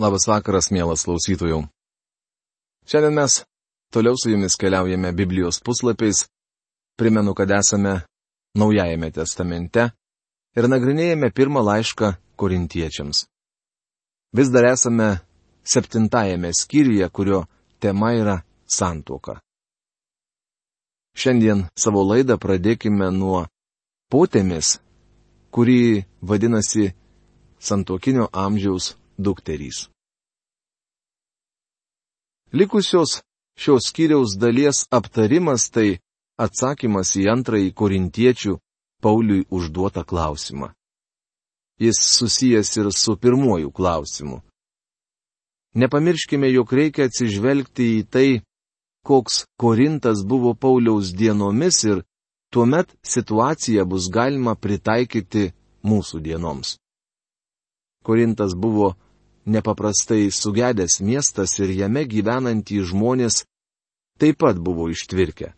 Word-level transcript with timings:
Labas 0.00 0.24
vakaras, 0.24 0.70
mielas 0.72 1.04
klausytojų. 1.04 1.66
Šiandien 2.88 3.12
mes 3.12 3.42
toliau 3.92 4.16
su 4.16 4.30
jumis 4.32 4.56
keliaujame 4.56 5.12
Biblijos 5.12 5.60
puslapiais. 5.60 6.24
Primenu, 6.96 7.34
kad 7.34 7.50
esame 7.50 8.00
Naujajame 8.52 9.08
testamente 9.12 9.86
ir 10.56 10.68
nagrinėjame 10.68 11.30
pirmą 11.32 11.62
laišką 11.64 12.10
korintiečiams. 12.36 13.24
Vis 14.36 14.50
dar 14.52 14.66
esame 14.68 15.08
septintajame 15.64 16.50
skyriuje, 16.52 17.08
kurio 17.08 17.44
tema 17.80 18.12
yra 18.12 18.36
santuoka. 18.68 19.38
Šiandien 21.16 21.66
savo 21.76 22.04
laidą 22.04 22.36
pradėkime 22.40 23.08
nuo 23.12 23.46
potėmis, 24.12 24.78
kurį 25.52 26.04
vadinasi 26.20 26.92
santuokinio 27.60 28.28
amžiaus 28.32 28.94
dukterys. 29.18 29.88
Likusios 32.52 33.22
šios 33.56 33.88
skyriaus 33.88 34.36
dalies 34.38 34.84
aptarimas 34.90 35.70
tai 35.70 35.98
atsakymas 36.36 37.16
į 37.16 37.28
antrąjį 37.32 37.72
korintiečių 37.72 38.58
Pauliui 39.02 39.46
užduotą 39.50 40.04
klausimą. 40.04 40.68
Jis 41.82 41.98
susijęs 42.18 42.70
ir 42.76 42.92
su 42.92 43.16
pirmuoju 43.16 43.72
klausimu. 43.72 44.42
Nepamirškime, 45.74 46.52
jog 46.52 46.72
reikia 46.72 47.08
atsižvelgti 47.08 47.86
į 47.98 48.02
tai, 48.12 48.28
koks 49.02 49.46
Korintas 49.58 50.22
buvo 50.22 50.54
Pauliaus 50.54 51.10
dienomis 51.16 51.82
ir 51.84 52.04
tuomet 52.52 52.92
situaciją 53.02 53.86
bus 53.88 54.10
galima 54.12 54.54
pritaikyti 54.54 55.50
mūsų 55.82 56.20
dienoms. 56.22 56.76
Korintas 58.06 58.54
buvo 58.54 58.94
nepaprastai 59.46 60.30
sugedęs 60.30 61.00
miestas 61.00 61.58
ir 61.58 61.70
jame 61.70 62.04
gyvenantys 62.06 62.90
žmonės 62.90 63.44
taip 64.18 64.38
pat 64.38 64.58
buvo 64.58 64.88
ištvirkę. 64.90 65.52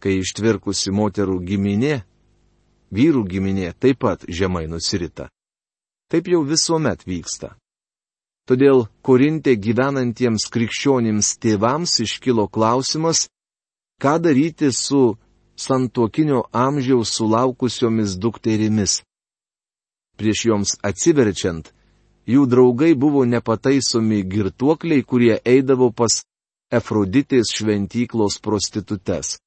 Kai 0.00 0.20
ištvirkusi 0.22 0.92
moterų 0.96 1.40
giminė, 1.44 2.00
vyrų 2.90 3.24
giminė 3.28 3.72
taip 3.78 4.00
pat 4.00 4.24
žemai 4.28 4.66
nusirita. 4.66 5.28
Taip 6.10 6.28
jau 6.28 6.40
visuomet 6.42 7.04
vyksta. 7.06 7.54
Todėl 8.48 8.88
Korintė 9.06 9.54
gyvenantiems 9.54 10.48
krikščionims 10.50 11.36
tėvams 11.38 12.00
iškilo 12.02 12.48
klausimas, 12.48 13.28
ką 14.02 14.16
daryti 14.24 14.72
su 14.72 15.14
santuokinio 15.54 16.48
amžiaus 16.50 17.12
sulaukusiomis 17.14 18.16
dukterimis. 18.18 19.02
Prieš 20.18 20.46
joms 20.48 20.72
atsiverčiant, 20.82 21.70
jų 22.30 22.46
draugai 22.50 22.94
buvo 22.94 23.24
nepataisomi 23.26 24.22
girtuokliai, 24.32 25.02
kurie 25.02 25.36
eidavo 25.44 25.90
pas 25.92 26.22
Efroditės 26.70 27.50
šventyklos 27.56 28.38
prostitutes. 28.38 29.40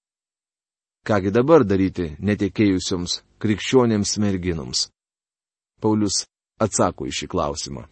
Kągi 1.08 1.32
dabar 1.32 1.64
daryti 1.64 2.10
netikėjusioms 2.20 3.22
krikščionėms 3.40 4.18
merginoms? 4.20 4.90
Paulius 5.80 6.26
atsako 6.60 7.08
į 7.08 7.14
šį 7.18 7.30
klausimą. 7.32 7.86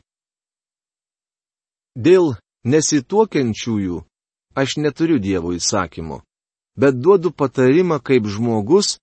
Dėl 1.96 2.36
nesituokiančiųjų 2.74 4.02
aš 4.56 4.76
neturiu 4.84 5.20
Dievo 5.20 5.52
įsakymų, 5.56 6.22
bet 6.76 7.00
duodu 7.00 7.32
patarimą 7.32 8.00
kaip 8.04 8.28
žmogus 8.28 8.98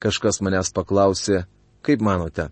Kažkas 0.00 0.40
manęs 0.40 0.72
paklausė, 0.72 1.44
kaip 1.84 2.00
manote, 2.00 2.48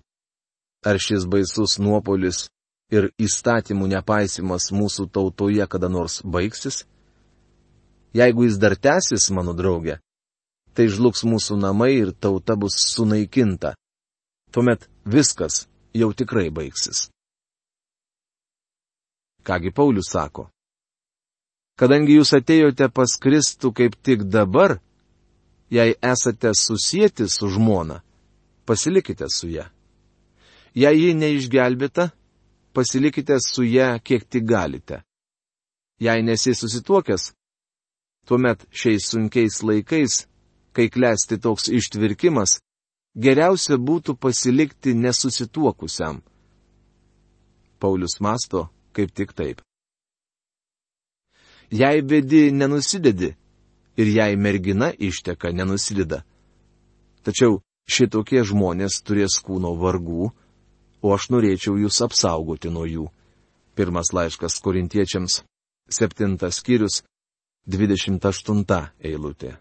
ar 0.85 1.01
šis 1.01 1.25
baisus 1.25 1.79
nuopolis 1.81 2.45
ir 2.93 3.09
įstatymų 3.17 3.89
nepaisimas 3.95 4.69
mūsų 4.73 5.09
tautoje 5.09 5.65
kada 5.67 5.89
nors 5.89 6.21
baigsis? 6.23 6.85
Jeigu 8.13 8.45
jis 8.45 8.61
dar 8.61 8.77
tęsis, 8.77 9.31
mano 9.33 9.57
draugė, 9.57 9.99
tai 10.77 10.89
žlugs 10.93 11.25
mūsų 11.25 11.57
namai 11.61 11.93
ir 12.03 12.13
tauta 12.13 12.57
bus 12.57 12.77
sunaikinta. 12.93 13.75
Tuomet 14.53 14.89
viskas 15.05 15.67
jau 15.97 16.13
tikrai 16.13 16.49
baigsis. 16.53 17.09
Kągi 19.49 19.73
Paulius 19.73 20.11
sako? 20.13 20.51
Kadangi 21.81 22.19
jūs 22.19 22.35
atėjote 22.37 22.91
pas 22.93 23.15
Kristų 23.23 23.71
kaip 23.73 23.95
tik 24.05 24.27
dabar, 24.29 24.77
jei 25.73 25.95
esate 26.05 26.53
susijęti 26.53 27.29
su 27.33 27.49
žmona, 27.55 28.03
pasilikite 28.69 29.31
su 29.33 29.49
ją. 29.49 29.65
Jei 30.77 31.01
ji 31.01 31.15
neišgelbėta, 31.17 32.11
pasilikite 32.77 33.41
su 33.41 33.65
ją 33.65 33.95
kiek 34.05 34.29
tik 34.29 34.45
galite. 34.45 35.01
Jei 35.99 36.23
nesi 36.23 36.53
susituokęs, 36.55 37.33
tuomet 38.29 38.69
šiais 38.69 39.09
sunkiais 39.11 39.63
laikais, 39.65 40.27
kai 40.77 40.91
klesti 40.93 41.41
toks 41.41 41.71
ištvirkimas, 41.73 42.61
geriausia 43.17 43.81
būtų 43.81 44.19
pasilikti 44.21 44.93
nesusituokusiam. 44.95 46.21
Paulius 47.81 48.21
masto, 48.21 48.69
kaip 48.99 49.15
tik 49.15 49.33
taip. 49.39 49.63
Jei 51.71 52.03
vedi 52.03 52.49
nenusidedi 52.51 53.37
ir 54.01 54.07
jei 54.07 54.37
mergina 54.37 54.91
išteka 54.99 55.53
nenusideda. 55.53 56.23
Tačiau 57.23 57.61
šitokie 57.87 58.43
žmonės 58.51 59.03
turės 59.07 59.39
kūno 59.45 59.75
vargų, 59.79 60.31
o 61.03 61.15
aš 61.15 61.29
norėčiau 61.31 61.77
jūs 61.79 62.01
apsaugoti 62.03 62.73
nuo 62.75 62.87
jų. 62.89 63.07
Pirmas 63.79 64.11
laiškas 64.17 64.59
korintiečiams, 64.65 65.43
septintas 65.87 66.59
skyrius, 66.59 67.03
28 67.69 68.65
eilutė. 69.05 69.55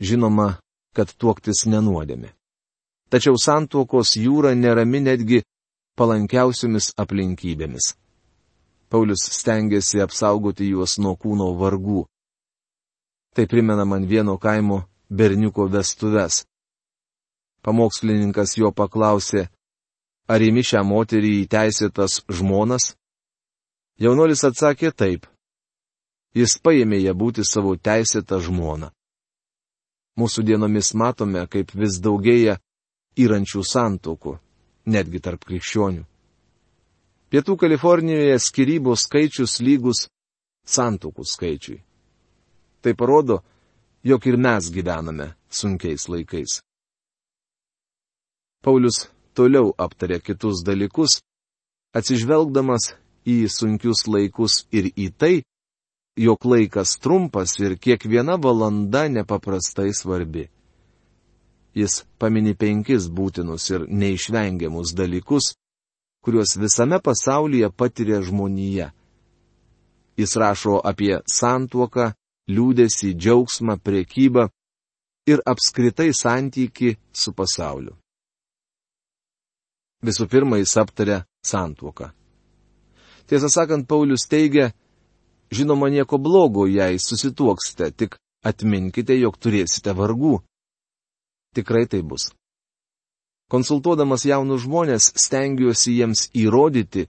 Žinoma, 0.00 0.56
kad 0.96 1.12
tuoktis 1.18 1.66
nenuodėmi. 1.66 2.30
Tačiau 3.10 3.36
santuokos 3.38 4.16
jūra 4.16 4.54
nerami 4.56 5.02
netgi 5.02 5.42
palankiausiomis 5.96 6.92
aplinkybėmis. 7.00 7.94
Paulius 8.90 9.24
stengiasi 9.38 10.02
apsaugoti 10.04 10.68
juos 10.70 10.98
nuo 11.02 11.16
kūno 11.16 11.48
vargų. 11.58 12.04
Tai 13.34 13.46
primena 13.50 13.84
man 13.84 14.06
vieno 14.06 14.36
kaimo 14.38 14.84
berniuko 15.10 15.66
vestuves. 15.72 16.44
Pamokslininkas 17.62 18.54
jo 18.60 18.70
paklausė, 18.70 19.48
ar 20.30 20.42
įmi 20.42 20.62
šią 20.62 20.84
moterį 20.86 21.32
įteisėtas 21.42 22.20
žmonas? 22.30 22.94
Jaunolis 23.98 24.44
atsakė 24.46 24.92
taip. 24.92 25.26
Jis 26.36 26.58
paėmė 26.62 27.00
ją 27.00 27.14
būti 27.16 27.42
savo 27.48 27.74
teisėtą 27.76 28.38
žmoną. 28.44 28.92
Mūsų 30.20 30.44
dienomis 30.48 30.94
matome, 30.94 31.42
kaip 31.48 31.72
vis 31.74 31.98
daugėja 32.00 32.58
įrančių 33.20 33.62
santokų, 33.64 34.36
netgi 34.86 35.20
tarp 35.22 35.44
krikščionių. 35.46 36.04
Pietų 37.30 37.56
Kalifornijoje 37.58 38.38
skirybų 38.38 38.94
skaičius 38.96 39.58
lygus 39.60 40.06
santokų 40.66 41.26
skaičiui. 41.26 41.80
Tai 42.82 42.92
parodo, 42.94 43.40
jog 44.06 44.26
ir 44.30 44.38
mes 44.38 44.70
gyvename 44.70 45.32
sunkiais 45.50 46.06
laikais. 46.08 46.60
Paulius 48.62 49.08
toliau 49.34 49.72
aptarė 49.78 50.20
kitus 50.22 50.62
dalykus, 50.66 51.20
atsižvelgdamas 51.94 52.94
į 53.26 53.36
sunkius 53.50 54.06
laikus 54.06 54.64
ir 54.70 54.90
į 54.94 55.10
tai, 55.18 55.34
jog 56.16 56.46
laikas 56.46 56.96
trumpas 57.02 57.58
ir 57.60 57.76
kiekviena 57.76 58.38
valanda 58.42 59.06
nepaprastai 59.10 59.92
svarbi. 59.94 60.46
Jis 61.76 62.02
pamini 62.18 62.54
penkis 62.56 63.10
būtinus 63.12 63.68
ir 63.74 63.84
neišvengiamus 63.88 64.94
dalykus, 64.96 65.52
kuriuos 66.24 66.56
visame 66.56 66.98
pasaulyje 67.04 67.68
patiria 67.70 68.22
žmonija. 68.24 68.92
Jis 70.16 70.32
rašo 70.40 70.78
apie 70.90 71.18
santuoką, 71.28 72.14
liūdėsi, 72.48 73.12
džiaugsmą, 73.12 73.76
priekybą 73.84 74.48
ir 75.28 75.42
apskritai 75.44 76.14
santyki 76.16 76.94
su 77.12 77.34
pasauliu. 77.36 77.92
Visų 80.06 80.28
pirma, 80.30 80.56
jis 80.62 80.76
aptarė 80.80 81.20
santuoką. 81.44 82.12
Tiesą 83.26 83.50
sakant, 83.50 83.88
Paulius 83.90 84.28
teigia, 84.30 84.70
žinoma 85.50 85.90
nieko 85.90 86.18
blogo, 86.22 86.66
jei 86.70 87.00
susituoksite, 87.02 87.90
tik 87.90 88.16
atminkite, 88.46 89.16
jog 89.18 89.36
turėsite 89.42 89.92
vargų. 89.98 90.38
Tikrai 91.56 91.86
tai 91.88 92.02
bus. 92.04 92.28
Konsultuodamas 93.48 94.26
jaunus 94.28 94.66
žmonės, 94.66 95.12
stengiuosi 95.16 95.94
jiems 95.96 96.26
įrodyti, 96.36 97.06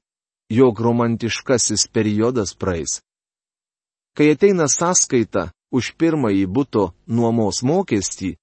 jog 0.54 0.80
romantiškasis 0.80 1.88
periodas 1.92 2.54
praeis. 2.56 3.02
Kai 4.16 4.32
ateina 4.34 4.70
sąskaita 4.72 5.50
už 5.76 5.92
pirmąjį 6.00 6.46
būto 6.48 6.84
nuomos 7.12 7.60
mokestį, 7.68 8.38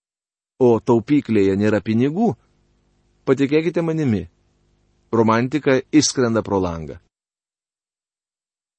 o 0.60 0.76
taupyklėje 0.78 1.56
nėra 1.56 1.80
pinigų, 1.80 2.34
patikėkite 3.24 3.82
manimi, 3.82 4.26
romantika 5.14 5.80
išskrenda 5.90 6.44
pro 6.44 6.60
langą. 6.60 6.98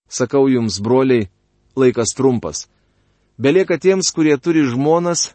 Sakau 0.07 0.45
jums, 0.51 0.77
broliai, 0.79 1.31
laikas 1.75 2.13
trumpas. 2.13 2.67
Belieka 3.41 3.79
tiems, 3.81 4.11
kurie 4.13 4.37
turi 4.37 4.61
žmonas, 4.69 5.33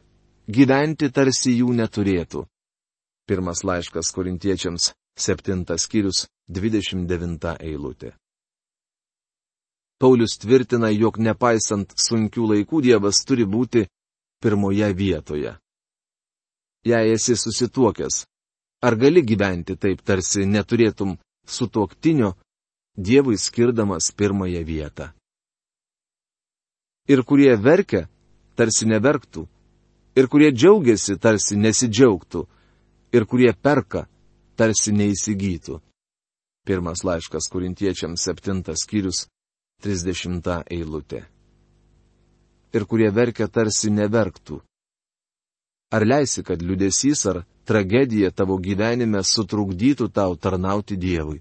gyventi 0.49 1.11
tarsi 1.13 1.57
jų 1.59 1.75
neturėtų. 1.77 2.47
Pirmas 3.29 3.63
laiškas 3.65 4.11
korintiečiams, 4.15 4.93
septintas 5.19 5.87
skyrius, 5.87 6.27
29 6.49 7.57
eilutė. 7.61 8.15
Paulius 10.01 10.39
tvirtina, 10.41 10.89
jog 10.91 11.19
nepaisant 11.21 11.93
sunkių 12.01 12.47
laikų 12.55 12.81
Dievas 12.83 13.21
turi 13.29 13.45
būti 13.45 13.85
pirmoje 14.41 14.89
vietoje. 14.97 15.53
Jei 16.89 17.13
esi 17.13 17.37
susituokęs, 17.37 18.25
ar 18.81 18.97
gali 18.97 19.21
gyventi 19.21 19.77
taip, 19.77 20.01
tarsi 20.01 20.47
neturėtum 20.49 21.19
sutuoktinio, 21.45 22.33
Dievui 22.97 23.37
skirdamas 23.39 24.11
pirmąją 24.17 24.65
vietą? 24.67 25.13
Ir 27.09 27.23
kurie 27.25 27.53
verkia, 27.57 28.09
tarsi 28.57 28.89
neverktų, 28.89 29.45
ir 30.17 30.27
kurie 30.29 30.51
džiaugiasi, 30.53 31.19
tarsi 31.19 31.57
nesidžiaugtų, 31.57 32.45
ir 33.13 33.27
kurie 33.27 33.53
perka, 33.53 34.07
tarsi 34.57 34.93
neįsigytų. 34.95 35.81
Pirmas 36.67 37.05
laiškas 37.05 37.49
kurintiečiams 37.51 38.23
septintas 38.23 38.85
skyrius 38.85 39.27
30 39.83 40.65
eilutė. 40.71 41.25
Ir 42.77 42.85
kurie 42.87 43.09
verkia 43.11 43.49
tarsi 43.49 43.91
neverktų. 43.91 44.61
Ar 45.91 46.07
leisi, 46.07 46.45
kad 46.47 46.63
liudesys 46.63 47.25
ar 47.27 47.41
tragedija 47.67 48.31
tavo 48.31 48.61
gyvenime 48.63 49.25
sutrukdytų 49.27 50.11
tau 50.15 50.37
tarnauti 50.37 50.97
Dievui? 50.97 51.41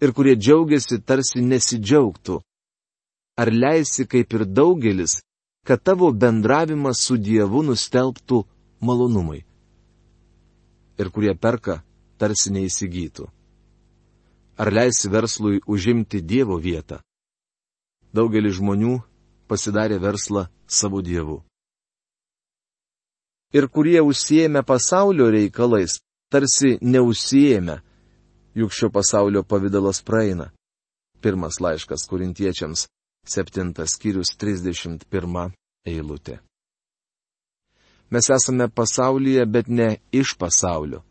Ir 0.00 0.12
kurie 0.16 0.36
džiaugiasi 0.38 1.02
tarsi 1.04 1.42
nesidžiaugtų. 1.44 2.40
Ar 3.36 3.50
leisi, 3.52 4.06
kaip 4.06 4.32
ir 4.32 4.46
daugelis, 4.46 5.18
kad 5.64 5.82
tavo 5.82 6.12
bendravimas 6.12 7.00
su 7.00 7.16
Dievu 7.16 7.62
nustelbtų 7.64 8.44
malonumai? 8.84 9.40
Ir 11.00 11.10
kurie 11.10 11.34
perka, 11.34 11.80
tarsi 12.20 12.52
neįsigytų. 12.54 13.26
Ar 14.60 14.70
leisi 14.70 15.10
verslui 15.10 15.58
užimti 15.66 16.20
Dievo 16.22 16.60
vietą? 16.60 17.00
Daugelis 18.14 18.60
žmonių 18.60 19.00
pasidarė 19.50 19.98
verslą 19.98 20.46
savo 20.66 21.02
Dievu. 21.02 21.40
Ir 23.54 23.66
kurie 23.70 24.00
užsiemė 24.02 24.62
pasaulio 24.66 25.28
reikalais, 25.30 26.00
tarsi 26.30 26.76
neusijėmė, 26.82 27.80
juk 28.54 28.72
šio 28.74 28.90
pasaulio 28.90 29.42
pavydalas 29.46 30.02
praeina. 30.02 30.50
Pirmas 31.22 31.60
laiškas 31.62 32.06
kurintiečiams, 32.10 32.86
septintas 33.24 33.96
skyrius 33.96 34.34
31 34.38 35.52
eilutė. 35.86 36.38
Mes 38.10 38.28
esame 38.30 38.68
pasaulyje, 38.68 39.44
bet 39.46 39.68
ne 39.68 39.96
iš 40.12 40.36
pasaulio. 40.38 41.02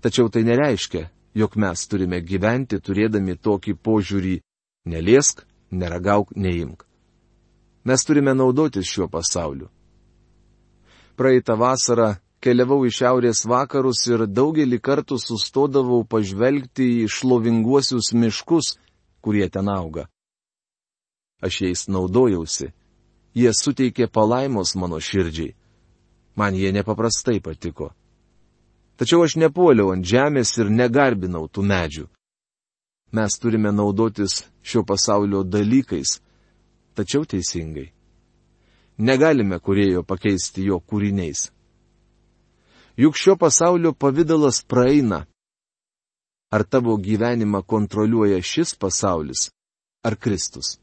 Tačiau 0.00 0.28
tai 0.32 0.44
nereiškia, 0.44 1.08
jog 1.34 1.56
mes 1.56 1.86
turime 1.88 2.20
gyventi 2.20 2.78
turėdami 2.80 3.36
tokį 3.36 3.74
požiūrį- 3.84 4.36
neliesk, 4.92 5.44
neragauk, 5.70 6.32
neimk. 6.36 6.86
Mes 7.84 8.04
turime 8.04 8.34
naudotis 8.34 8.86
šiuo 8.86 9.08
pasauliu. 9.08 9.68
Praeitą 11.16 11.56
vasarą 11.56 12.16
keliavau 12.40 12.84
į 12.88 12.92
šiaurės 12.96 13.44
vakarus 13.48 14.06
ir 14.08 14.26
daugelį 14.26 14.78
kartų 14.80 15.18
sustodavau 15.20 16.04
pažvelgti 16.04 17.04
į 17.04 17.08
šlovinguosius 17.08 18.12
miškus, 18.14 18.76
kurie 19.20 19.48
ten 19.48 19.68
auga. 19.68 20.08
Aš 21.40 21.60
jais 21.60 21.86
naudojausi. 21.88 22.70
Jie 23.34 23.52
suteikė 23.54 24.10
palaimos 24.12 24.74
mano 24.76 25.00
širdžiai. 25.00 25.54
Man 26.36 26.54
jie 26.54 26.72
nepaprastai 26.72 27.40
patiko. 27.40 27.90
Tačiau 28.96 29.24
aš 29.24 29.36
nepuoliau 29.40 29.94
ant 29.94 30.04
žemės 30.04 30.52
ir 30.60 30.68
negarbinau 30.68 31.46
tų 31.48 31.64
medžių. 31.64 32.06
Mes 33.16 33.38
turime 33.40 33.72
naudotis 33.72 34.44
šio 34.62 34.84
pasaulio 34.84 35.40
dalykais, 35.42 36.20
tačiau 36.94 37.24
teisingai. 37.24 37.88
Negalime 39.00 39.58
kurėjo 39.58 40.04
pakeisti 40.04 40.66
jo 40.68 40.78
kūriniais. 40.84 41.48
Juk 43.00 43.16
šio 43.16 43.38
pasaulio 43.40 43.94
pavydalas 43.96 44.60
praeina. 44.68 45.24
Ar 46.52 46.66
tavo 46.68 46.98
gyvenimą 47.00 47.62
kontroliuoja 47.64 48.42
šis 48.42 48.74
pasaulis, 48.76 49.48
ar 50.04 50.18
Kristus? 50.20 50.76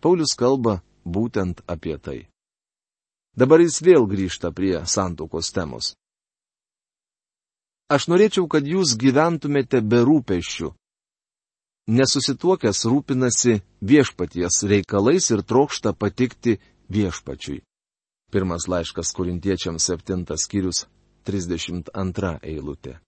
Paulius 0.00 0.34
kalba 0.38 0.80
būtent 1.04 1.62
apie 1.66 1.96
tai. 1.98 2.18
Dabar 3.38 3.62
jis 3.62 3.80
vėl 3.82 4.06
grįžta 4.10 4.50
prie 4.54 4.80
santokos 4.86 5.52
temos. 5.54 5.94
Aš 7.88 8.08
norėčiau, 8.12 8.48
kad 8.50 8.66
jūs 8.66 8.96
gyventumėte 9.00 9.80
be 9.80 10.02
rūpeščių. 10.04 10.72
Nesusituokęs 11.88 12.84
rūpinasi 12.84 13.62
viešpaties 13.80 14.60
reikalais 14.68 15.30
ir 15.32 15.40
trokšta 15.40 15.94
patikti 15.96 16.58
viešpačiui. 16.92 17.62
Pirmas 18.28 18.68
laiškas 18.68 19.14
kurintiečiams 19.16 19.86
septintas 19.88 20.44
skyrius 20.44 20.84
32 21.24 22.34
eilutė. 22.44 22.98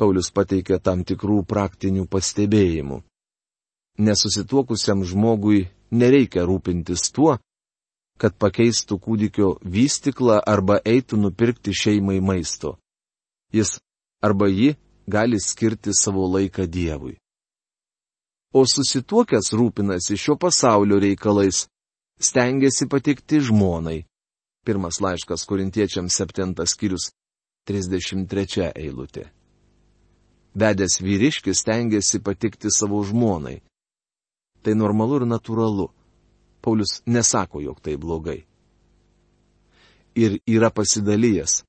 Paulius 0.00 0.32
pateikė 0.34 0.80
tam 0.82 1.04
tikrų 1.06 1.44
praktinių 1.46 2.08
pastebėjimų. 2.10 3.04
Nesusituokusiam 4.00 5.04
žmogui 5.04 5.66
nereikia 5.92 6.46
rūpintis 6.48 7.10
tuo, 7.12 7.36
kad 8.20 8.36
pakeistų 8.40 8.96
kūdikio 9.00 9.48
vystiklą 9.64 10.40
arba 10.46 10.78
eitų 10.84 11.18
nupirkti 11.20 11.74
šeimai 11.76 12.20
maisto. 12.20 12.76
Jis 13.52 13.78
arba 14.22 14.48
ji 14.48 14.76
gali 15.08 15.40
skirti 15.40 15.92
savo 15.96 16.26
laiką 16.28 16.66
Dievui. 16.66 17.16
o 18.52 18.64
susituokęs 18.66 19.52
rūpinasi 19.54 20.16
šio 20.18 20.34
pasaulio 20.36 20.98
reikalais, 20.98 21.68
stengiasi 22.18 22.88
patikti 22.90 23.38
žmonai. 23.46 24.00
Pirmas 24.66 24.98
laiškas 25.00 25.46
korintiečiams 25.46 26.16
7 26.18 26.66
skyrius 26.66 27.12
33 27.70 28.72
eilutė. 28.74 29.30
Vedęs 30.54 30.98
vyriškis 31.00 31.62
stengiasi 31.62 32.18
patikti 32.18 32.68
savo 32.74 33.04
žmonai. 33.06 33.60
Tai 34.62 34.74
normalu 34.76 35.20
ir 35.20 35.26
natūralu. 35.28 35.88
Paulius 36.60 37.00
nesako, 37.06 37.62
jog 37.64 37.80
tai 37.80 37.96
blogai. 37.96 38.42
Ir 40.14 40.40
yra 40.46 40.68
pasidalijęs. 40.74 41.62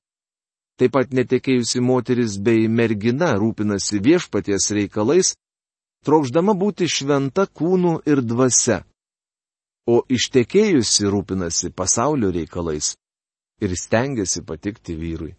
Taip 0.76 0.92
pat 0.96 1.12
netekėjusi 1.14 1.80
moteris 1.84 2.38
bei 2.42 2.66
mergina 2.68 3.32
rūpinasi 3.38 4.00
viešpaties 4.02 4.70
reikalais, 4.76 5.34
trokšdama 6.04 6.56
būti 6.58 6.88
šventa 6.90 7.46
kūnu 7.46 8.00
ir 8.08 8.22
dvasia. 8.26 8.82
O 9.86 10.02
ištekėjusi 10.08 11.08
rūpinasi 11.10 11.72
pasaulio 11.74 12.32
reikalais 12.34 12.94
ir 13.62 13.76
stengiasi 13.78 14.42
patikti 14.46 14.96
vyrui. 14.98 15.32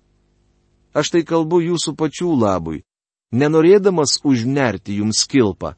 Aš 0.94 1.10
tai 1.16 1.24
kalbu 1.28 1.62
jūsų 1.64 1.96
pačių 2.00 2.34
labui, 2.38 2.84
nenorėdamas 3.34 4.20
užnerti 4.24 5.00
jums 5.02 5.26
kilpą, 5.28 5.74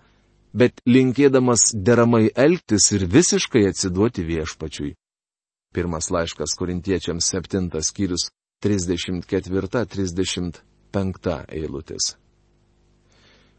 bet 0.56 0.80
linkėdamas 0.88 1.74
deramai 1.76 2.30
elgtis 2.36 2.92
ir 2.96 3.04
visiškai 3.12 3.68
atsiduoti 3.70 4.24
viešpačiui. 4.24 4.96
Pirmas 5.76 6.08
laiškas 6.16 6.56
korintiečiams 6.56 7.26
7 7.36 7.82
skyrius 7.84 8.24
34-35 8.64 10.62
eilutės. 11.60 12.16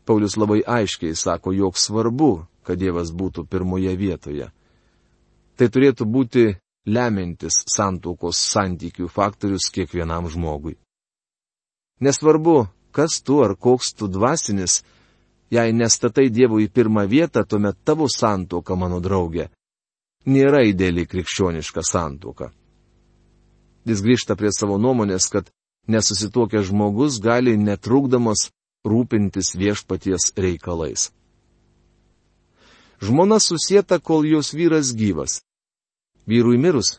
Paulius 0.06 0.36
labai 0.40 0.62
aiškiai 0.64 1.14
sako, 1.18 1.52
jog 1.52 1.76
svarbu, 1.76 2.46
kad 2.64 2.78
Dievas 2.78 3.10
būtų 3.12 3.44
pirmoje 3.50 3.96
vietoje. 3.98 4.48
Tai 5.56 5.66
turėtų 5.68 6.04
būti 6.06 6.56
lemintis 6.86 7.64
santokos 7.68 8.38
santykių 8.52 9.08
faktorius 9.10 9.68
kiekvienam 9.74 10.28
žmogui. 10.30 10.76
Nesvarbu, 12.00 12.68
kas 12.92 13.20
tu 13.24 13.42
ar 13.44 13.56
koks 13.56 13.94
tu 13.98 14.08
dvasinis, 14.08 14.84
jei 15.50 15.72
nestatai 15.72 16.28
Dievui 16.30 16.66
į 16.66 16.72
pirmą 16.72 17.06
vietą, 17.08 17.44
tuomet 17.44 17.78
tavo 17.84 18.08
santoka, 18.10 18.76
mano 18.76 19.00
draugė, 19.00 19.48
nėra 20.26 20.64
ideali 20.66 21.06
krikščioniška 21.06 21.84
santoka. 21.86 22.50
Jis 23.86 24.02
grįžta 24.02 24.34
prie 24.34 24.50
savo 24.50 24.78
nuomonės, 24.82 25.28
kad 25.30 25.50
nesusituokęs 25.86 26.70
žmogus 26.72 27.20
gali 27.22 27.54
netrukdamas 27.56 28.50
rūpintis 28.86 29.54
viešpaties 29.58 30.32
reikalais. 30.36 31.10
Žmona 33.02 33.38
susieta, 33.38 34.00
kol 34.00 34.26
jos 34.26 34.54
vyras 34.56 34.94
gyvas. 34.96 35.42
Vyrui 36.26 36.56
mirus, 36.58 36.96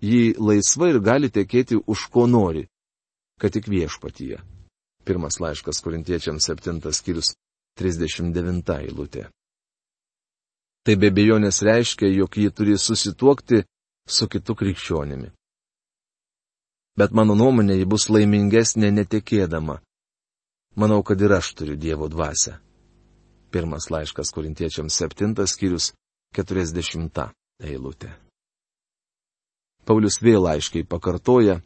jį 0.00 0.38
laisva 0.40 0.88
ir 0.88 1.00
gali 1.04 1.28
tekėti 1.28 1.76
už 1.84 2.06
ko 2.14 2.24
nori, 2.30 2.64
kad 3.36 3.52
tik 3.52 3.68
viešpatyje. 3.68 4.40
Pirmas 5.04 5.40
laiškas 5.42 5.82
korintiečiams 5.84 6.46
7 6.48 6.80
skyrius 6.94 7.34
39 7.80 8.76
eilutė. 8.76 9.26
Tai 10.84 10.96
be 10.96 11.10
bejonės 11.12 11.60
reiškia, 11.64 12.08
jog 12.20 12.36
ji 12.36 12.50
turi 12.56 12.78
susituokti 12.78 13.64
su 14.08 14.28
kitu 14.28 14.56
krikščionimi. 14.56 15.28
Bet 16.98 17.12
mano 17.16 17.36
nuomonė, 17.36 17.76
ji 17.80 17.86
bus 17.88 18.08
laimingesnė 18.12 18.90
netekėdama, 18.92 19.78
Manau, 20.76 21.02
kad 21.02 21.20
ir 21.20 21.32
aš 21.32 21.54
turiu 21.54 21.76
Dievo 21.76 22.08
dvasę. 22.08 22.54
Pirmas 23.50 23.90
laiškas 23.90 24.30
korintiečiams 24.30 24.94
7 25.02 25.34
skyrius 25.46 25.92
40 26.36 27.26
eilutė. 27.60 28.10
Paulius 29.84 30.20
vėl 30.22 30.46
aiškiai 30.46 30.86
pakartoja, 30.86 31.58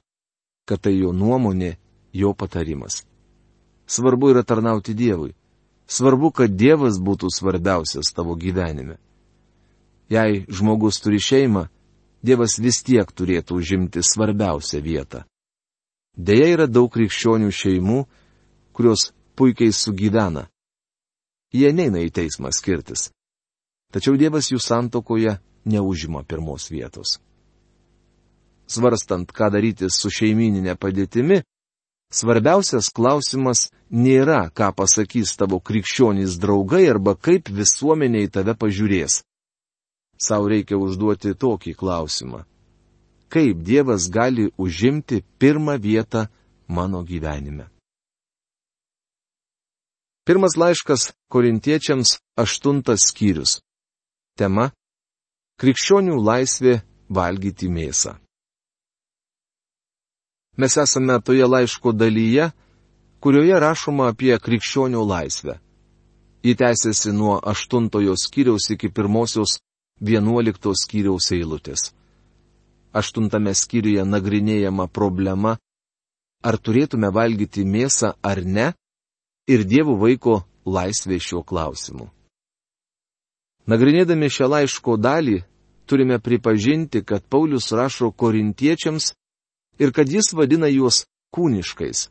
kad 0.65 0.81
tai 0.81 0.95
jo 0.97 1.13
nuomonė, 1.13 1.77
jo 2.13 2.33
patarimas. 2.33 3.05
Svarbu 3.87 4.31
yra 4.33 4.43
tarnauti 4.43 4.95
Dievui. 4.95 5.35
Svarbu, 5.87 6.31
kad 6.33 6.57
Dievas 6.57 6.99
būtų 7.01 7.29
svarbiausias 7.33 8.13
tavo 8.17 8.37
gyvenime. 8.41 8.97
Jei 10.09 10.45
žmogus 10.49 11.01
turi 11.01 11.21
šeimą, 11.21 11.69
Dievas 12.25 12.57
vis 12.59 12.81
tiek 12.85 13.11
turėtų 13.13 13.59
užimti 13.61 14.01
svarbiausią 14.01 14.81
vietą. 14.81 15.25
Deja 16.17 16.47
yra 16.55 16.67
daug 16.71 16.89
krikščionių 16.95 17.51
šeimų, 17.53 18.05
kurios 18.73 19.11
puikiai 19.37 19.75
sugyvena. 19.75 20.47
Jie 21.53 21.73
neina 21.73 22.01
į 22.01 22.11
teismą 22.15 22.53
skirtis. 22.55 23.11
Tačiau 23.93 24.17
Dievas 24.17 24.49
jų 24.51 24.59
santokoje 24.63 25.37
neužima 25.69 26.25
pirmos 26.25 26.71
vietos. 26.73 27.19
Svarstant, 28.67 29.29
ką 29.29 29.51
daryti 29.53 29.91
su 29.93 30.09
šeimininė 30.11 30.79
padėtimi, 30.81 31.43
svarbiausias 32.15 32.91
klausimas 32.95 33.69
nėra, 33.91 34.49
ką 34.55 34.71
pasakys 34.79 35.35
tavo 35.39 35.61
krikščionys 35.61 36.39
draugai 36.43 36.87
arba 36.91 37.17
kaip 37.19 37.51
visuomenė 37.51 38.27
į 38.27 38.33
tave 38.39 38.55
pažiūrės. 38.59 39.23
Sau 40.19 40.47
reikia 40.49 40.79
užduoti 40.79 41.35
tokį 41.35 41.75
klausimą. 41.75 42.45
Kaip 43.29 43.63
Dievas 43.67 44.07
gali 44.15 44.47
užimti 44.57 45.25
pirmą 45.43 45.75
vietą 45.83 46.29
mano 46.69 47.03
gyvenime? 47.03 47.67
Pirmas 50.25 50.55
laiškas 50.57 51.13
korintiečiams 51.29 52.19
aštuntas 52.39 53.11
skyrius. 53.11 53.59
Tema- 54.39 54.71
Krikščionių 55.61 56.17
laisvė 56.19 56.81
valgyti 57.11 57.69
mėsą. 57.69 58.24
Mes 60.57 60.77
esame 60.77 61.21
toje 61.21 61.47
laiško 61.47 61.93
dalyje, 61.93 62.51
kurioje 63.21 63.59
rašoma 63.61 64.09
apie 64.13 64.37
krikščionių 64.39 65.03
laisvę. 65.09 65.59
Ji 66.45 66.55
tęsiasi 66.61 67.13
nuo 67.13 67.41
aštuntojo 67.43 68.15
skyriaus 68.21 68.71
iki 68.75 68.91
pirmosios 68.93 69.59
vienuoliktos 70.01 70.85
skyriaus 70.85 71.31
eilutės. 71.33 71.91
Aštuntame 72.93 73.55
skyriuje 73.55 74.05
nagrinėjama 74.05 74.87
problema, 74.87 75.57
ar 76.45 76.59
turėtume 76.61 77.11
valgyti 77.11 77.65
mėsą 77.65 78.13
ar 78.23 78.45
ne, 78.45 78.73
ir 79.49 79.65
Dievo 79.65 79.97
vaiko 79.99 80.43
laisvė 80.65 81.19
šiuo 81.19 81.43
klausimu. 81.43 82.11
Nagrinėdami 83.67 84.29
šią 84.29 84.49
laiško 84.53 84.97
dalį, 85.01 85.41
turime 85.89 86.21
pripažinti, 86.21 87.01
kad 87.05 87.25
Paulius 87.25 87.73
rašo 87.73 88.11
korintiečiams 88.13 89.15
ir 89.79 89.93
kad 89.93 90.09
jis 90.11 90.33
vadina 90.33 90.71
juos 90.71 91.05
kūniškais, 91.35 92.09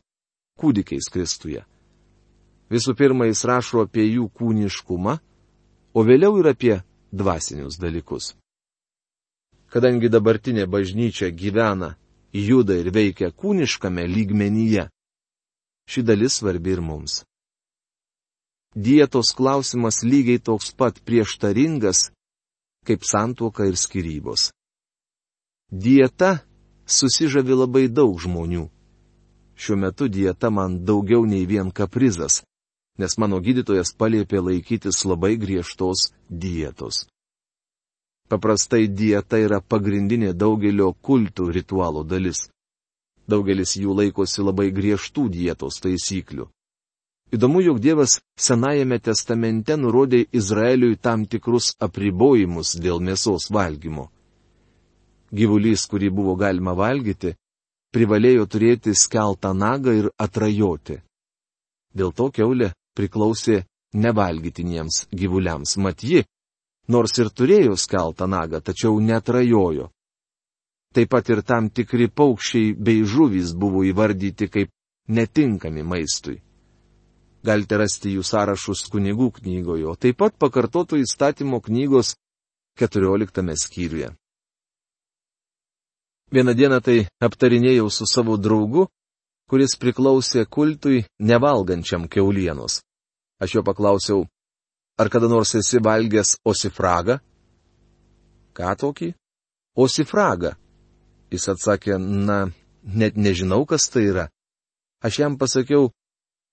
kūdikiais 0.60 1.10
Kristuje. 1.12 1.64
Visų 2.72 2.94
pirma, 2.98 3.28
jis 3.28 3.44
rašo 3.44 3.84
apie 3.84 4.06
jų 4.08 4.28
kūniškumą, 4.34 5.18
o 5.94 6.00
vėliau 6.02 6.38
ir 6.40 6.50
apie 6.50 6.74
dvasinius 7.12 7.78
dalykus. 7.78 8.34
Kadangi 9.70 10.08
dabartinė 10.08 10.66
bažnyčia 10.70 11.30
gyvena, 11.34 11.94
juda 12.32 12.76
ir 12.78 12.90
veikia 12.94 13.30
kūniškame 13.30 14.06
lygmenyje, 14.10 14.88
Ši 15.86 16.02
dalis 16.02 16.38
svarbi 16.40 16.72
ir 16.72 16.80
mums. 16.80 17.22
Dietos 18.74 19.32
klausimas 19.36 20.02
lygiai 20.02 20.40
toks 20.40 20.72
pat 20.78 20.98
prieštaringas, 21.06 22.08
kaip 22.86 23.04
santuoka 23.04 23.68
ir 23.68 23.76
skirybos. 23.76 24.50
Dieta 25.70 26.40
susižavi 26.86 27.54
labai 27.62 27.88
daug 27.88 28.18
žmonių. 28.20 28.68
Šiuo 29.56 29.76
metu 29.78 30.08
dieta 30.08 30.50
man 30.50 30.80
daugiau 30.84 31.24
nei 31.26 31.46
vien 31.46 31.70
kaprizas, 31.70 32.42
nes 32.98 33.18
mano 33.18 33.40
gydytojas 33.40 33.94
paliepė 33.98 34.42
laikytis 34.42 35.04
labai 35.04 35.36
griežtos 35.36 36.10
dietos. 36.28 37.04
Paprastai 38.28 38.88
dieta 38.88 39.38
yra 39.38 39.60
pagrindinė 39.60 40.32
daugelio 40.32 40.92
kultų 40.94 41.50
ritualo 41.52 42.02
dalis. 42.04 42.48
Daugelis 43.28 43.76
jų 43.76 43.94
laikosi 44.00 44.42
labai 44.42 44.70
griežtų 44.72 45.28
dietos 45.32 45.80
taisyklių. 45.84 46.48
Įdomu, 47.34 47.60
jog 47.64 47.80
Dievas 47.80 48.20
Senajame 48.38 48.98
testamente 49.00 49.76
nurodė 49.76 50.26
Izraeliui 50.32 50.96
tam 50.96 51.24
tikrus 51.26 51.72
apribojimus 51.82 52.76
dėl 52.78 53.00
mėsos 53.00 53.48
valgymo. 53.50 54.10
Gyvulys, 55.34 55.86
kurį 55.90 56.10
buvo 56.14 56.36
galima 56.38 56.74
valgyti, 56.78 57.34
privalėjo 57.94 58.46
turėti 58.50 58.94
skeltą 58.94 59.52
nagą 59.54 59.94
ir 60.00 60.10
atrajoti. 60.18 61.00
Dėl 61.94 62.12
to 62.12 62.28
keulė 62.34 62.72
priklausė 62.98 63.64
nevalgytiniems 63.94 65.04
gyvuliams. 65.14 65.76
Mat 65.78 66.02
ji, 66.02 66.24
nors 66.88 67.18
ir 67.18 67.30
turėjo 67.30 67.76
skeltą 67.78 68.26
nagą, 68.30 68.60
tačiau 68.60 68.98
netrajojo. 69.00 69.90
Taip 70.94 71.10
pat 71.10 71.30
ir 71.34 71.42
tam 71.42 71.70
tikri 71.74 72.06
paukščiai 72.10 72.74
bei 72.78 73.02
žuvys 73.02 73.54
buvo 73.58 73.82
įvardyti 73.86 74.46
kaip 74.50 74.70
netinkami 75.08 75.82
maistui. 75.82 76.38
Galite 77.44 77.76
rasti 77.76 78.14
jų 78.14 78.22
sąrašus 78.24 78.86
kunigų 78.92 79.32
knygoje, 79.40 79.86
o 79.90 79.94
taip 80.00 80.22
pat 80.22 80.38
pakartoto 80.38 80.96
įstatymo 80.96 81.60
knygos 81.66 82.14
14 82.80 83.58
skyriuje. 83.64 84.14
Vieną 86.34 86.50
dieną 86.58 86.80
tai 86.82 87.06
aptarinėjau 87.22 87.90
su 87.94 88.06
savo 88.10 88.34
draugu, 88.34 88.88
kuris 89.46 89.76
priklausė 89.78 90.42
kultui 90.50 91.04
nevalgančiam 91.22 92.08
keulienos. 92.10 92.80
Aš 93.38 93.54
jo 93.54 93.62
paklausiau, 93.62 94.24
ar 94.98 95.10
kada 95.12 95.28
nors 95.30 95.54
esi 95.54 95.78
valgęs 95.78 96.40
osifragą? 96.42 97.20
Ką 98.56 98.72
tokį? 98.82 99.12
Osifragą. 99.78 100.56
Jis 101.30 101.46
atsakė, 101.54 101.98
na, 102.02 102.50
net 102.82 103.14
nežinau, 103.14 103.62
kas 103.66 103.86
tai 103.90 104.08
yra. 104.10 104.26
Aš 105.06 105.20
jam 105.22 105.38
pasakiau, 105.38 105.92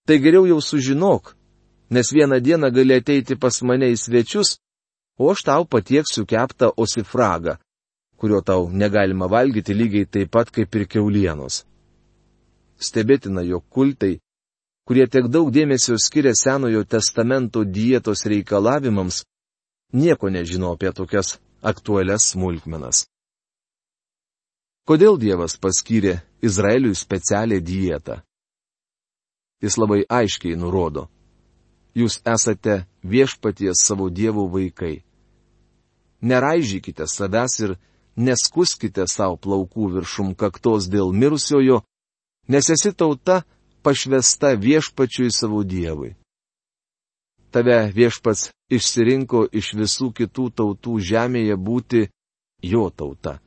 tai 0.05 0.19
geriau 0.21 0.45
jau 0.45 0.59
sužinok, 0.61 1.33
nes 1.89 2.13
vieną 2.13 2.38
dieną 2.38 2.69
gali 2.69 3.01
ateiti 3.01 3.33
pas 3.33 3.61
mane 3.65 3.89
į 3.89 3.97
svečius, 3.97 4.59
o 5.17 5.33
aš 5.33 5.41
tau 5.50 5.65
patieksiu 5.65 6.25
keptą 6.29 6.69
osifragą, 6.77 7.57
kurio 8.21 8.41
tau 8.45 8.69
negalima 8.69 9.25
valgyti 9.25 9.73
lygiai 9.73 10.05
taip 10.05 10.29
pat 10.35 10.51
kaip 10.53 10.75
ir 10.77 10.85
keulienos. 10.93 11.63
Stebėtina, 12.77 13.41
jog 13.41 13.65
kultai, 13.73 14.19
kurie 14.85 15.07
tiek 15.09 15.25
daug 15.25 15.49
dėmesio 15.49 15.97
skiria 15.97 16.35
Senojo 16.37 16.83
testamento 16.85 17.63
dietos 17.65 18.21
reikalavimams, 18.29 19.23
nieko 19.93 20.29
nežino 20.29 20.69
apie 20.75 20.93
tokias 20.93 21.39
aktualias 21.65 22.29
smulkmenas. 22.35 23.07
Kodėl 24.85 25.17
Dievas 25.17 25.57
paskyrė 25.57 26.19
Izraeliui 26.45 26.97
specialią 26.97 27.57
dietą? 27.61 28.21
Jis 29.61 29.77
labai 29.81 30.01
aiškiai 30.09 30.57
nurodo. 30.57 31.07
Jūs 31.97 32.21
esate 32.25 32.83
viešpaties 33.01 33.81
savo 33.81 34.09
dievų 34.09 34.45
vaikai. 34.55 34.95
Neraižykite 36.21 37.05
savęs 37.09 37.59
ir 37.65 37.79
neskuskite 38.15 39.07
savo 39.07 39.37
plaukų 39.41 39.91
viršum 39.97 40.33
kaktos 40.35 40.89
dėl 40.91 41.13
mirusiojo, 41.13 41.81
nes 42.47 42.69
esi 42.69 42.93
tauta 42.93 43.43
pašvesta 43.83 44.55
viešpačiui 44.55 45.31
savo 45.33 45.63
dievui. 45.63 46.15
Tave 47.51 47.91
viešpats 47.95 48.49
išsirinko 48.71 49.45
iš 49.51 49.73
visų 49.75 50.11
kitų 50.15 50.49
tautų 50.55 50.99
žemėje 51.11 51.55
būti 51.59 52.05
jo 52.63 52.89
tauta 52.95 53.39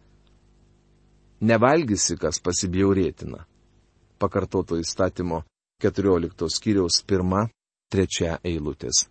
nevalgysi, 1.44 2.16
kas 2.20 2.40
pasibjaurėtina. 2.44 3.44
Pakartoto 4.18 4.78
įstatymo 4.80 5.42
14 5.82 6.48
skyriaus 6.52 7.00
1-3 7.04 8.38
eilutės. 8.46 9.04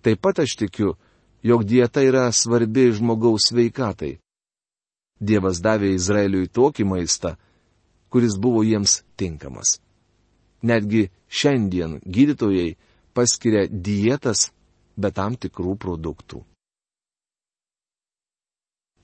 Taip 0.00 0.20
pat 0.22 0.42
aš 0.44 0.56
tikiu, 0.60 0.94
jog 1.42 1.64
dieta 1.64 2.02
yra 2.02 2.32
svarbi 2.32 2.90
žmogaus 2.92 3.48
sveikatai. 3.50 4.18
Dievas 5.20 5.60
davė 5.60 5.92
Izraeliui 5.94 6.48
tokį 6.48 6.84
maistą, 6.88 7.34
kuris 8.10 8.36
buvo 8.40 8.62
jiems 8.64 9.02
tinkamas. 9.16 9.78
Netgi 10.62 11.08
šiandien 11.28 12.00
gydytojai 12.04 12.76
paskiria 13.14 13.66
dietas 13.68 14.50
be 14.96 15.10
tam 15.12 15.36
tikrų 15.36 15.76
produktų. 15.80 16.44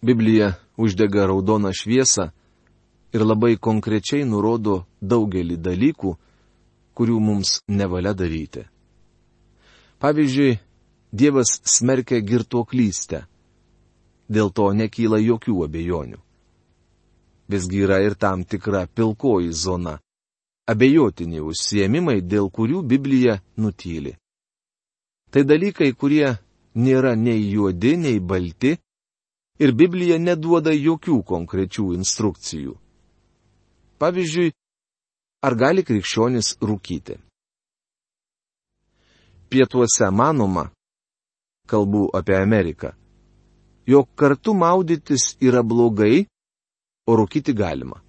Biblija 0.05 0.53
uždega 0.77 1.27
raudoną 1.27 1.73
šviesą 1.73 2.31
ir 3.17 3.25
labai 3.25 3.57
konkrečiai 3.57 4.25
nurodo 4.29 4.85
daugelį 5.01 5.57
dalykų, 5.57 6.13
kurių 6.97 7.21
mums 7.21 7.61
nevalia 7.69 8.13
daryti. 8.15 8.67
Pavyzdžiui, 10.01 10.59
Dievas 11.13 11.61
smerkia 11.65 12.21
girtuoklystę. 12.21 13.27
Dėl 14.29 14.51
to 14.51 14.73
nekyla 14.75 15.21
jokių 15.23 15.65
abejonių. 15.67 16.19
Visgi 17.47 17.85
yra 17.87 18.01
ir 18.03 18.17
tam 18.19 18.43
tikra 18.45 18.87
pilkoji 18.87 19.53
zona. 19.53 20.01
Abejotini 20.67 21.39
užsiemimai, 21.41 22.19
dėl 22.27 22.51
kurių 22.51 22.83
Biblija 22.83 23.39
nutyli. 23.57 24.17
Tai 25.31 25.45
dalykai, 25.47 25.93
kurie 25.95 26.35
nėra 26.75 27.15
nei 27.15 27.45
juodi, 27.53 27.95
nei 27.97 28.19
balti, 28.19 28.75
ir 29.63 29.73
Biblija 29.73 30.19
neduoda 30.19 30.75
jokių 30.75 31.23
konkrečių 31.23 31.93
instrukcijų. 31.95 32.75
Pavyzdžiui, 34.03 34.53
ar 35.47 35.55
gali 35.55 35.87
krikščionis 35.87 36.57
rūkyti? 36.61 37.17
Pietuose 39.49 40.11
manoma, 40.11 40.67
kalbu 41.67 42.09
apie 42.17 42.37
Ameriką, 42.39 42.93
jog 43.87 44.09
kartu 44.15 44.55
maudytis 44.55 45.35
yra 45.41 45.63
blogai, 45.63 46.27
o 47.07 47.17
rūkyti 47.19 47.55
galima. 47.55 48.01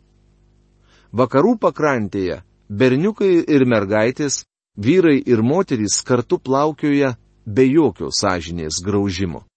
Vakarų 1.13 1.57
pakrantėje 1.61 2.41
berniukai 2.69 3.33
ir 3.43 3.65
mergaitės, 3.65 4.43
vyrai 4.77 5.19
ir 5.25 5.41
moterys 5.41 6.01
kartu 6.05 6.39
plaukioja 6.39 7.15
be 7.45 7.67
jokio 7.69 8.09
sąžinės 8.11 8.81
graužimo 8.83 9.47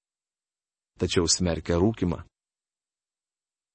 tačiau 1.00 1.28
smerkia 1.28 1.80
rūkimą. 1.80 2.20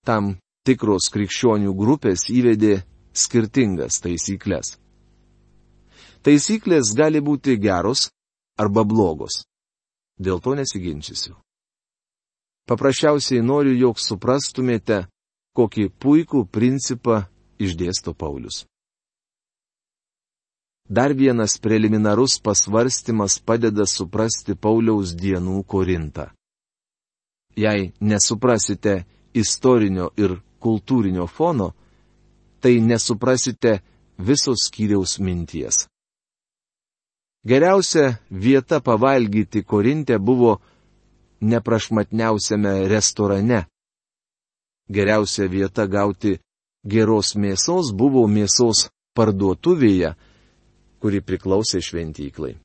Tam 0.05 0.35
tikros 0.65 1.09
krikščionių 1.13 1.73
grupės 1.77 2.27
įvedė 2.29 2.83
skirtingas 3.15 4.01
taisyklės. 4.05 4.75
Taisyklės 6.25 6.93
gali 6.97 7.21
būti 7.21 7.57
geros 7.61 8.09
arba 8.61 8.85
blogos. 8.85 9.43
Dėl 10.19 10.39
to 10.39 10.55
nesiginčysiu. 10.55 11.35
Paprasčiausiai 12.65 13.43
noriu, 13.45 13.75
jog 13.77 13.99
suprastumėte, 14.01 15.05
kokį 15.55 15.89
puikų 16.01 16.45
principą 16.49 17.25
išdėsto 17.61 18.15
Paulius. 18.15 18.63
Dar 20.85 21.13
vienas 21.17 21.57
preliminarus 21.57 22.39
pasvarstymas 22.39 23.39
padeda 23.41 23.85
suprasti 23.89 24.55
Pauliaus 24.55 25.13
dienų 25.17 25.63
Korintą 25.65 26.29
jei 27.55 27.91
nesuprasite 27.99 29.03
istorinio 29.33 30.09
ir 30.17 30.37
kultūrinio 30.59 31.27
fono, 31.27 31.71
tai 32.59 32.79
nesuprasite 32.81 33.79
visos 34.17 34.67
skyriaus 34.67 35.19
minties. 35.19 35.85
Geriausia 37.45 38.17
vieta 38.31 38.79
pavalgyti 38.81 39.63
Korinte 39.63 40.17
buvo 40.17 40.57
neprašmatniausiame 41.41 42.87
restorane. 42.89 43.65
Geriausia 44.89 45.45
vieta 45.49 45.85
gauti 45.85 46.39
geros 46.85 47.35
mėsos 47.35 47.91
buvo 47.93 48.25
mėsos 48.27 48.87
parduotuvėje, 49.17 50.15
kuri 51.01 51.21
priklausė 51.21 51.81
šventyklai. 51.85 52.55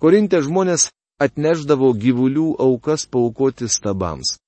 Korinte 0.00 0.40
žmonės 0.44 0.88
atneždavo 1.20 1.92
gyvulių 2.00 2.48
aukas 2.60 3.04
paukoti 3.06 3.68
stabams. 3.68 4.38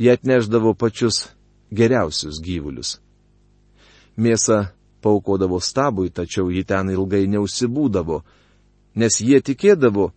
Jie 0.00 0.12
atneždavo 0.16 0.72
pačius 0.74 1.28
geriausius 1.70 2.40
gyvulius. 2.42 2.98
Mėsą 4.16 4.72
paukodavo 5.02 5.60
stabui, 5.60 6.10
tačiau 6.10 6.50
ji 6.50 6.64
ten 6.64 6.90
ilgai 6.94 7.26
neužsibūdavo, 7.30 8.22
nes 8.94 9.20
jie 9.20 9.40
tikėdavo, 9.42 10.10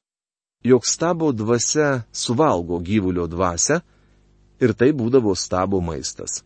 jog 0.65 0.85
stabo 0.85 1.31
dvasia 1.31 2.05
suvalgo 2.11 2.79
gyvulio 2.79 3.27
dvasę 3.27 3.81
ir 4.61 4.73
tai 4.73 4.91
būdavo 4.93 5.35
stabo 5.35 5.81
maistas. 5.81 6.43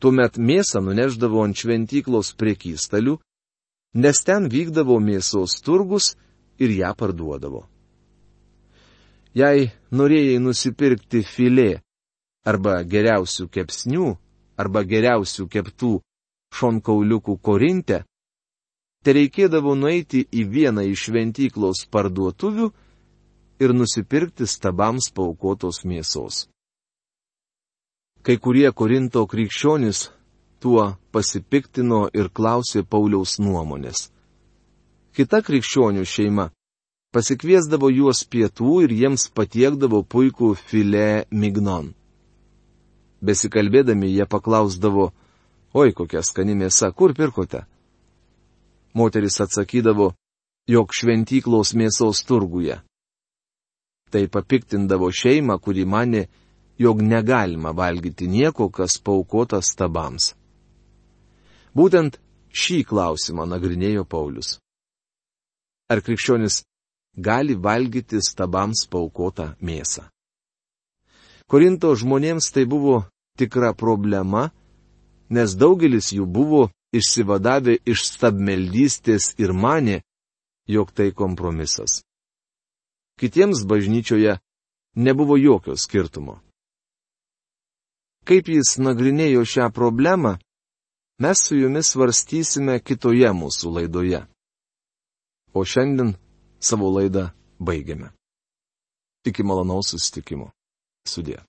Tuomet 0.00 0.38
mėsą 0.38 0.82
nuneždavo 0.82 1.44
ant 1.44 1.56
šventyklos 1.58 2.32
priekystalių, 2.38 3.18
nes 3.94 4.22
ten 4.26 4.48
vykdavo 4.50 4.98
mėsos 4.98 5.60
turgus 5.62 6.14
ir 6.58 6.72
ją 6.74 6.90
parduodavo. 6.98 7.66
Jei 9.34 9.70
norėjai 9.92 10.40
nusipirkti 10.44 11.22
filė 11.24 11.80
arba 12.44 12.82
geriausių 12.84 13.46
kepsnių 13.48 14.08
arba 14.60 14.82
geriausių 14.84 15.46
keptų 15.48 15.92
šonkauliukų 16.52 17.36
korinte, 17.42 18.02
te 19.02 19.14
reikėdavo 19.16 19.74
nueiti 19.78 20.22
į 20.30 20.46
vieną 20.54 20.86
iš 20.92 21.08
šventyklos 21.08 21.86
parduotuvių 21.90 22.70
ir 23.62 23.74
nusipirkti 23.74 24.46
stabams 24.46 25.10
paukotos 25.14 25.82
mėsos. 25.84 26.46
Kai 28.22 28.36
kurie 28.38 28.68
Korinto 28.70 29.24
krikščionys 29.26 30.08
tuo 30.62 30.84
pasipiktino 31.10 32.04
ir 32.14 32.30
klausė 32.30 32.84
Pauliaus 32.86 33.40
nuomonės. 33.42 34.10
Kita 35.12 35.42
krikščionių 35.42 36.04
šeima 36.06 36.52
pasikviesdavo 37.12 37.90
juos 37.92 38.22
pietų 38.24 38.76
ir 38.86 38.94
jiems 39.00 39.26
patiekdavo 39.36 40.04
puikų 40.14 40.52
filė 40.56 41.26
mignon. 41.30 41.90
Besikalbėdami 43.22 44.08
jie 44.14 44.26
paklausdavo, 44.26 45.10
oi 45.74 45.92
kokia 45.92 46.22
skani 46.22 46.54
mėsa, 46.54 46.92
kur 46.92 47.14
pirkote? 47.14 47.64
moteris 48.94 49.40
atsakydavo, 49.40 50.12
jog 50.68 50.92
šventyklos 50.94 51.74
mėsos 51.78 52.22
turguje. 52.28 52.78
Tai 54.12 54.24
papiktindavo 54.28 55.08
šeimą, 55.10 55.58
kuri 55.58 55.84
mane, 55.88 56.26
jog 56.78 57.02
negalima 57.02 57.72
valgyti 57.72 58.28
nieko, 58.28 58.68
kas 58.68 58.98
paukota 59.00 59.62
stabams. 59.64 60.34
Būtent 61.72 62.18
šį 62.52 62.82
klausimą 62.84 63.46
nagrinėjo 63.48 64.04
Paulius. 64.04 64.58
Ar 65.88 66.02
krikščionis 66.04 66.62
gali 67.16 67.56
valgyti 67.56 68.20
stabams 68.20 68.84
paukotą 68.92 69.54
mėsą? 69.64 70.04
Korinto 71.48 71.92
žmonėms 71.96 72.52
tai 72.52 72.64
buvo 72.68 73.02
tikra 73.40 73.72
problema, 73.76 74.50
nes 75.32 75.56
daugelis 75.56 76.12
jų 76.12 76.26
buvo 76.28 76.68
išsivadavę 76.92 77.78
iš 77.88 78.04
stabmeldystės 78.12 79.32
ir 79.40 79.52
mane, 79.56 80.02
jog 80.68 80.92
tai 80.92 81.10
kompromisas. 81.16 82.02
Kitiems 83.20 83.64
bažnyčioje 83.68 84.38
nebuvo 84.94 85.36
jokio 85.36 85.76
skirtumo. 85.76 86.40
Kaip 88.28 88.48
jis 88.48 88.76
nagrinėjo 88.78 89.42
šią 89.48 89.70
problemą, 89.74 90.36
mes 91.18 91.42
su 91.42 91.56
jumis 91.58 91.90
svarstysime 91.94 92.78
kitoje 92.80 93.30
mūsų 93.34 93.72
laidoje. 93.78 94.22
O 95.54 95.64
šiandien 95.64 96.14
savo 96.60 96.90
laidą 96.94 97.30
baigiame. 97.58 98.12
Iki 99.26 99.42
malonaus 99.46 99.92
susitikimo. 99.92 100.50
Sudė. 101.06 101.42